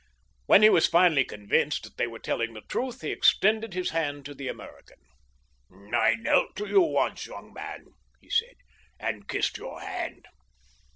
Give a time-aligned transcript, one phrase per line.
[0.47, 4.25] When he was finally convinced that they were telling the truth, he extended his hand
[4.25, 4.97] to the American.
[5.93, 7.85] "I knelt to you once, young man,"
[8.19, 8.55] he said,
[8.99, 10.27] "and kissed your hand.